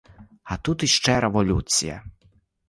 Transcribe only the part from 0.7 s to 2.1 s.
іще революція.